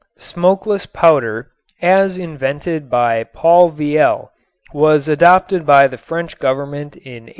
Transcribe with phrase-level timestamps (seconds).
[0.17, 4.31] Smokeless powder as invented by Paul Vieille
[4.73, 7.29] was adopted by the French Government in 1887.